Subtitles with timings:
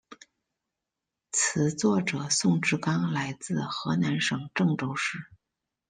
[1.31, 5.27] 词作者宋志刚来自河南省郑州市。